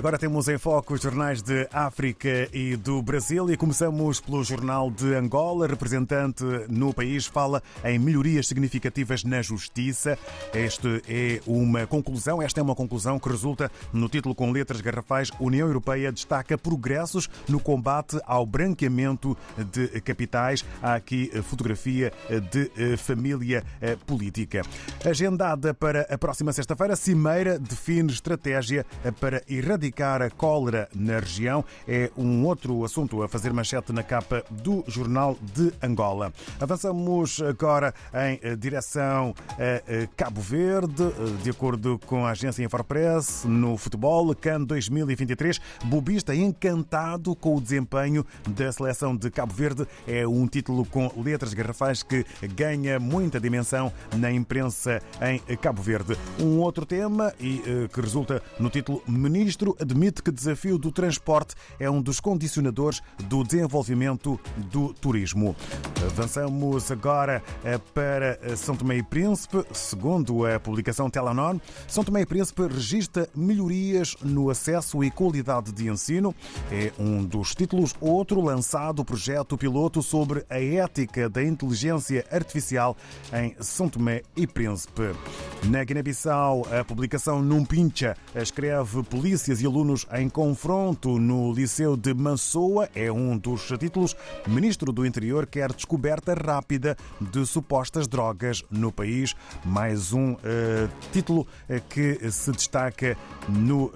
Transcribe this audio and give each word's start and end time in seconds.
Agora 0.00 0.16
temos 0.16 0.48
em 0.48 0.56
foco 0.56 0.94
os 0.94 1.02
jornais 1.02 1.42
de 1.42 1.68
África 1.70 2.48
e 2.54 2.74
do 2.74 3.02
Brasil 3.02 3.50
e 3.50 3.56
começamos 3.58 4.18
pelo 4.18 4.42
jornal 4.42 4.90
de 4.90 5.14
Angola. 5.14 5.66
Representante 5.66 6.42
no 6.70 6.94
país 6.94 7.26
fala 7.26 7.62
em 7.84 7.98
melhorias 7.98 8.48
significativas 8.48 9.24
na 9.24 9.42
justiça. 9.42 10.18
Este 10.54 11.02
é 11.06 11.42
uma 11.46 11.86
conclusão, 11.86 12.40
esta 12.40 12.60
é 12.60 12.62
uma 12.62 12.74
conclusão 12.74 13.18
que 13.18 13.28
resulta 13.28 13.70
no 13.92 14.08
título 14.08 14.34
com 14.34 14.50
letras 14.50 14.80
garrafais 14.80 15.30
União 15.38 15.68
Europeia 15.68 16.10
destaca 16.10 16.56
progressos 16.56 17.28
no 17.46 17.60
combate 17.60 18.18
ao 18.24 18.46
branqueamento 18.46 19.36
de 19.70 20.00
capitais. 20.00 20.64
Há 20.82 20.94
aqui 20.94 21.30
fotografia 21.42 22.10
de 22.50 22.96
família 22.96 23.62
política. 24.06 24.62
Agendada 25.04 25.74
para 25.74 26.06
a 26.08 26.16
próxima 26.16 26.54
sexta-feira, 26.54 26.96
Cimeira 26.96 27.58
define 27.58 28.10
estratégia 28.10 28.86
para 29.20 29.42
erradicar 29.46 29.89
erradicar 29.90 30.22
a 30.22 30.30
cólera 30.30 30.88
na 30.94 31.18
região 31.18 31.64
é 31.86 32.10
um 32.16 32.44
outro 32.46 32.84
assunto 32.84 33.22
a 33.22 33.28
fazer 33.28 33.52
manchete 33.52 33.92
na 33.92 34.02
capa 34.02 34.44
do 34.50 34.84
Jornal 34.86 35.36
de 35.54 35.72
Angola. 35.82 36.32
Avançamos 36.60 37.42
agora 37.42 37.92
em 38.14 38.38
eh, 38.42 38.56
direção 38.56 39.34
a 39.50 40.06
Cabo 40.16 40.40
Verde, 40.40 41.02
eh, 41.02 41.42
de 41.42 41.50
acordo 41.50 41.98
com 42.06 42.24
a 42.24 42.30
agência 42.30 42.62
Infopress, 42.64 43.44
no 43.44 43.76
futebol, 43.76 44.34
CAN 44.34 44.62
2023, 44.62 45.60
Bobista 45.84 46.34
encantado 46.34 47.34
com 47.34 47.56
o 47.56 47.60
desempenho 47.60 48.24
da 48.48 48.70
seleção 48.70 49.16
de 49.16 49.30
Cabo 49.30 49.52
Verde. 49.52 49.86
É 50.06 50.26
um 50.26 50.46
título 50.46 50.84
com 50.84 51.10
letras 51.16 51.52
garrafais 51.52 52.02
que 52.02 52.24
ganha 52.54 53.00
muita 53.00 53.40
dimensão 53.40 53.92
na 54.16 54.30
imprensa 54.30 55.02
em 55.20 55.56
Cabo 55.56 55.82
Verde. 55.82 56.16
Um 56.38 56.58
outro 56.60 56.86
tema 56.86 57.32
e 57.40 57.62
eh, 57.66 57.88
que 57.92 58.00
resulta 58.00 58.42
no 58.58 58.70
título 58.70 59.02
Ministro 59.06 59.69
admite 59.80 60.22
que 60.22 60.30
o 60.30 60.32
desafio 60.32 60.78
do 60.78 60.90
transporte 60.90 61.54
é 61.78 61.90
um 61.90 62.00
dos 62.00 62.20
condicionadores 62.20 63.02
do 63.24 63.44
desenvolvimento 63.44 64.38
do 64.56 64.92
turismo. 64.94 65.54
Avançamos 66.04 66.90
agora 66.90 67.42
eh, 67.64 67.78
para 67.92 68.38
eh, 68.42 68.56
São 68.56 68.74
Tomé 68.74 68.96
e 68.96 69.02
Príncipe. 69.02 69.64
Segundo 69.72 70.46
a 70.46 70.58
publicação 70.58 71.10
Telenor, 71.10 71.60
São 71.86 72.02
Tomé 72.02 72.22
e 72.22 72.26
Príncipe 72.26 72.62
registra 72.62 73.28
melhorias 73.34 74.16
no 74.22 74.50
acesso 74.50 75.04
e 75.04 75.10
qualidade 75.10 75.72
de 75.72 75.88
ensino. 75.88 76.34
É 76.70 76.92
um 76.98 77.24
dos 77.24 77.54
títulos. 77.54 77.94
Outro 78.00 78.40
lançado 78.40 79.00
o 79.00 79.04
projeto 79.04 79.56
piloto 79.56 80.02
sobre 80.02 80.44
a 80.48 80.60
ética 80.60 81.28
da 81.28 81.42
inteligência 81.42 82.24
artificial 82.30 82.96
em 83.32 83.54
São 83.60 83.88
Tomé 83.88 84.22
e 84.36 84.46
Príncipe. 84.46 85.14
Na 85.64 85.84
Guiné-Bissau, 85.84 86.66
a 86.70 86.84
publicação 86.84 87.42
Num 87.42 87.64
Pincha 87.64 88.16
escreve 88.34 89.02
polícias 89.02 89.59
e 89.60 89.66
alunos 89.66 90.06
em 90.12 90.28
confronto 90.28 91.18
no 91.18 91.52
Liceu 91.52 91.96
de 91.96 92.14
Massoa. 92.14 92.88
É 92.94 93.10
um 93.10 93.36
dos 93.36 93.66
títulos. 93.78 94.16
Ministro 94.46 94.92
do 94.92 95.04
Interior 95.04 95.46
quer 95.46 95.72
descoberta 95.72 96.34
rápida 96.34 96.96
de 97.20 97.44
supostas 97.46 98.06
drogas 98.06 98.62
no 98.70 98.92
país. 98.92 99.34
Mais 99.64 100.12
um 100.12 100.32
uh, 100.32 100.38
título 101.12 101.42
uh, 101.42 101.80
que 101.88 102.30
se 102.30 102.52
destaca 102.52 103.16
no 103.48 103.86
uh, 103.86 103.92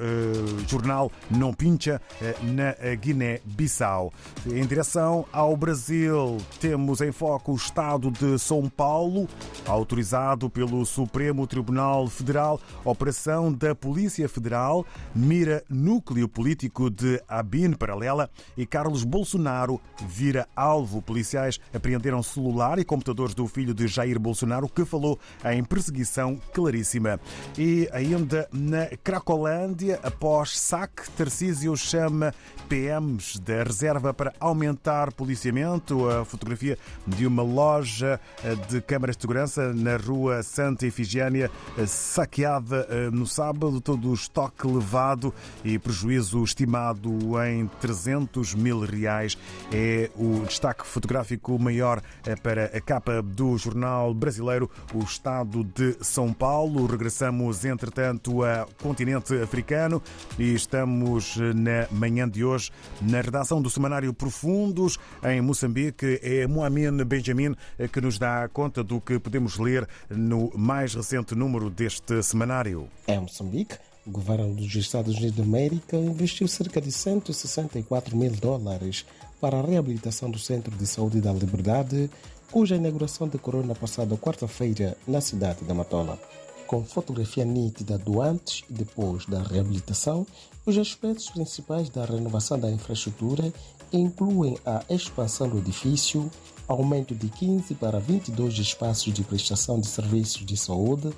jornal 0.69 1.11
Não 1.31 1.53
Pincha, 1.53 2.01
na 2.43 2.95
Guiné-Bissau. 2.95 4.13
Em 4.47 4.67
direção 4.67 5.27
ao 5.33 5.57
Brasil, 5.57 6.39
temos 6.61 7.01
em 7.01 7.13
foco 7.13 7.53
o 7.53 7.57
Estado 7.57 8.11
de 8.11 8.39
São 8.39 8.69
Paulo, 8.69 9.29
autorizado 9.67 10.51
pelo 10.51 10.85
Supremo 10.85 11.47
Tribunal 11.47 12.07
Federal, 12.09 12.61
operação 12.85 13.53
da 13.53 13.75
Polícia 13.75 14.29
Federal, 14.29 14.85
mira 15.15 15.54
núcleo 15.69 16.29
político 16.29 16.91
de 16.91 17.23
Abin 17.29 17.73
Paralela 17.73 18.31
e 18.57 18.67
Carlos 18.67 19.05
Bolsonaro 19.05 19.81
vira 20.07 20.49
alvo. 20.57 21.03
Policiais 21.03 21.61
apreenderam 21.73 22.23
celular 22.23 22.79
e 22.79 22.85
computadores 22.85 23.35
do 23.35 23.47
filho 23.47 23.75
de 23.75 23.87
Jair 23.87 24.19
Bolsonaro, 24.19 24.69
que 24.69 24.85
falou 24.85 25.19
em 25.45 25.63
perseguição 25.63 26.41
claríssima. 26.53 27.21
E 27.59 27.89
ainda 27.93 28.49
na 28.53 28.87
Cracolândia, 29.03 30.01
após 30.03 30.59
saque, 30.59 31.09
Tarcísio 31.11 31.77
chama 31.77 32.35
PMs 32.69 33.39
da 33.39 33.63
reserva 33.63 34.15
para 34.15 34.33
aumentar 34.41 35.13
policiamento. 35.13 36.09
A 36.09 36.25
fotografia 36.25 36.79
de 37.07 37.27
uma 37.27 37.43
loja 37.43 38.21
de 38.69 38.81
câmaras 38.81 39.17
de 39.17 39.23
segurança 39.23 39.73
na 39.73 39.97
rua 39.97 40.43
Santa 40.43 40.87
Efigênia, 40.87 41.51
saqueada 41.87 42.87
eh, 42.89 43.11
no 43.11 43.27
sábado, 43.27 43.81
todo 43.81 44.11
o 44.11 44.15
estoque 44.15 44.67
levado 44.67 45.35
e 45.65 45.79
prejuízo 45.79 46.43
estimado 46.43 47.11
em 47.45 47.67
300 47.81 48.55
mil 48.55 48.81
reais. 48.81 49.37
É 49.73 50.11
o 50.17 50.45
destaque 50.47 50.87
fotográfico 50.87 51.59
maior 51.59 52.03
eh, 52.27 52.37
para 52.37 52.67
a 52.67 52.81
capa 52.81 53.23
do 53.23 53.57
jornal 53.57 54.13
brasileiro 54.13 54.71
O 54.93 55.01
Estado 55.01 55.65
de 55.65 55.97
São 56.01 56.33
Paulo. 56.33 56.87
Regressamos, 56.87 57.65
entretanto, 57.65 58.45
ao 58.45 58.69
continente 58.83 59.35
africano 59.41 60.03
e 60.39 60.55
estamos 60.55 61.37
eh, 61.39 61.53
na 61.55 61.87
manhã 61.91 62.29
de 62.29 62.45
hoje 62.45 62.71
na 63.01 63.21
redação 63.21 63.61
do 63.61 63.71
Semanário 63.71 64.13
Profundos 64.13 64.99
em 65.23 65.41
Moçambique. 65.41 66.21
É 66.23 66.47
Moamin 66.47 67.05
Benjamin 67.05 67.55
eh, 67.79 67.89
que 67.89 68.01
nos 68.01 68.19
dá 68.19 68.49
conta 68.49 68.83
do 68.83 69.01
que 69.01 69.19
podemos 69.19 69.59
ler 69.59 69.89
no 70.09 70.51
mais 70.57 70.95
recente 70.95 71.35
número 71.35 71.71
deste 71.71 72.23
semanário. 72.23 72.89
É 73.07 73.19
Moçambique. 73.19 73.77
O 74.07 74.11
governo 74.11 74.55
dos 74.55 74.75
Estados 74.75 75.17
Unidos 75.17 75.37
da 75.37 75.43
América 75.43 75.97
investiu 75.97 76.47
cerca 76.47 76.79
de 76.79 76.93
164 76.93 78.15
mil 78.15 78.33
dólares 78.33 79.07
para 79.41 79.59
a 79.59 79.63
reabilitação 79.63 80.31
do 80.31 80.39
Centro 80.39 80.77
de 80.77 80.87
Saúde 80.87 81.23
da 81.23 81.33
Liberdade, 81.33 82.11
cuja 82.53 82.77
inauguração 82.77 83.27
decorou 83.27 83.65
na 83.65 83.75
passada 83.75 84.15
quarta-feira 84.19 84.95
na 85.09 85.23
cidade 85.23 85.65
da 85.65 85.73
Matola. 85.73 86.19
Com 86.67 86.85
fotografia 86.85 87.47
nítida 87.47 87.97
do 87.97 88.21
antes 88.21 88.63
e 88.69 88.75
depois 88.75 89.25
da 89.25 89.43
reabilitação, 89.43 90.27
os 90.67 90.77
aspectos 90.77 91.31
principais 91.31 91.89
da 91.89 92.05
renovação 92.05 92.59
da 92.59 92.71
infraestrutura 92.71 93.51
incluem 93.91 94.59
a 94.67 94.85
expansão 94.91 95.49
do 95.49 95.59
edifício, 95.59 96.31
aumento 96.69 97.15
de 97.15 97.29
15 97.31 97.75
para 97.77 98.01
22 98.01 98.59
espaços 98.59 99.15
de 99.15 99.23
prestação 99.23 99.81
de 99.81 99.87
serviços 99.87 100.45
de 100.45 100.59
saúde, 100.59 101.11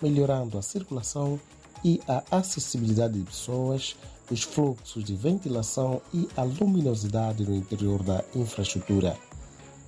melhorando 0.00 0.58
a 0.58 0.62
circulação 0.62 1.38
e 1.84 2.00
a 2.08 2.22
acessibilidade 2.30 3.18
de 3.18 3.24
pessoas, 3.24 3.96
os 4.30 4.42
fluxos 4.42 5.04
de 5.04 5.14
ventilação 5.14 6.00
e 6.12 6.28
a 6.36 6.42
luminosidade 6.42 7.44
no 7.44 7.54
interior 7.54 8.02
da 8.02 8.24
infraestrutura. 8.34 9.16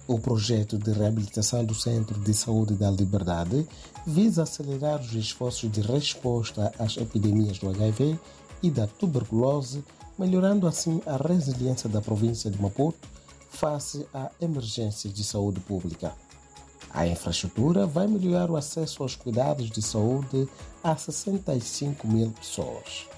O 0.07 0.19
projeto 0.19 0.77
de 0.77 0.93
reabilitação 0.93 1.65
do 1.65 1.75
Centro 1.75 2.21
de 2.21 2.35
Saúde 2.35 2.75
da 2.75 2.91
Liberdade 2.91 3.67
visa 4.07 4.43
acelerar 4.43 5.01
os 5.01 5.15
esforços 5.15 5.71
de 5.73 5.81
resposta 5.81 6.73
às 6.79 6.97
epidemias 6.99 7.59
do 7.59 7.71
HIV 7.71 8.19
e 8.63 8.71
da 8.71 8.87
tuberculose, 8.87 9.83
melhorando 10.19 10.67
assim 10.67 11.01
a 11.07 11.17
resiliência 11.17 11.89
da 11.89 12.03
província 12.03 12.51
de 12.51 12.61
Maputo 12.61 13.09
face 13.49 14.07
a 14.13 14.31
emergências 14.41 15.13
de 15.13 15.25
saúde 15.25 15.61
pública. 15.61 16.13
A 16.95 17.09
infraestrutura 17.09 17.89
vai 17.89 18.07
melhorar 18.07 18.49
o 18.49 18.57
acesso 18.57 19.03
aos 19.03 19.17
cuidados 19.17 19.69
de 19.69 19.83
saúde 19.83 20.49
a 20.83 20.97
65 20.97 22.07
mil 22.07 22.31
pessoas. 22.31 23.09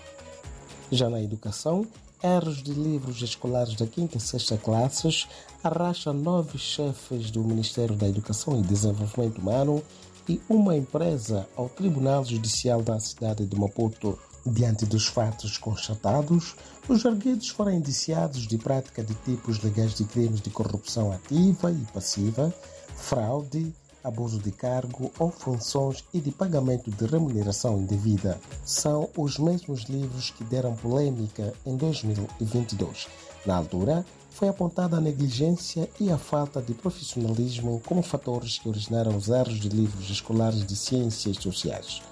Já 0.90 1.10
na 1.10 1.22
educação, 1.22 1.86
erros 2.22 2.62
de 2.62 2.72
livros 2.72 3.20
escolares 3.20 3.74
da 3.74 3.86
quinta 3.86 4.16
e 4.16 4.20
sexta 4.20 4.56
classes 4.56 5.28
arrasta 5.62 6.10
nove 6.10 6.56
chefes 6.56 7.30
do 7.30 7.44
Ministério 7.44 7.94
da 7.94 8.08
Educação 8.08 8.58
e 8.58 8.62
Desenvolvimento 8.62 9.42
Humano 9.42 9.82
e 10.26 10.40
uma 10.48 10.74
empresa 10.74 11.46
ao 11.54 11.68
Tribunal 11.68 12.24
Judicial 12.24 12.82
da 12.82 12.98
cidade 12.98 13.44
de 13.44 13.60
Maputo. 13.60 14.18
Diante 14.46 14.86
dos 14.86 15.08
fatos 15.08 15.58
constatados, 15.58 16.54
os 16.88 17.04
arguidos 17.04 17.48
foram 17.48 17.72
indiciados 17.72 18.46
de 18.46 18.56
prática 18.56 19.02
de 19.02 19.12
tipos 19.16 19.60
legais 19.60 19.94
de 19.94 20.04
crimes 20.04 20.40
de 20.40 20.50
corrupção 20.50 21.10
ativa 21.10 21.72
e 21.72 21.84
passiva, 21.92 22.54
fraude, 22.96 23.72
abuso 24.02 24.38
de 24.38 24.52
cargo 24.52 25.10
ou 25.18 25.30
funções 25.30 26.04
e 26.14 26.20
de 26.20 26.30
pagamento 26.30 26.90
de 26.90 27.06
remuneração 27.06 27.78
indevida. 27.78 28.40
São 28.64 29.08
os 29.16 29.38
mesmos 29.38 29.82
livros 29.84 30.30
que 30.30 30.44
deram 30.44 30.74
polêmica 30.74 31.52
em 31.64 31.76
2022. 31.76 33.08
Na 33.44 33.56
altura, 33.56 34.04
foi 34.30 34.48
apontada 34.48 34.98
a 34.98 35.00
negligência 35.00 35.88
e 35.98 36.10
a 36.10 36.18
falta 36.18 36.60
de 36.60 36.74
profissionalismo 36.74 37.80
como 37.86 38.02
fatores 38.02 38.58
que 38.58 38.68
originaram 38.68 39.16
os 39.16 39.28
erros 39.28 39.58
de 39.58 39.68
livros 39.68 40.10
escolares 40.10 40.64
de 40.64 40.76
ciências 40.76 41.36
sociais. 41.38 42.02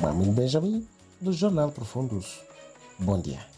Mamin 0.00 0.32
Benjamin, 0.32 0.86
do 1.20 1.32
Jornal 1.32 1.70
Profundos. 1.70 2.40
Bom 2.98 3.20
dia. 3.20 3.55